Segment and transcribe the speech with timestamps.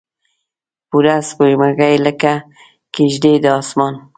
[0.89, 2.33] پوره سپوږمۍ لکه
[2.93, 3.93] کیږدۍ د اسمان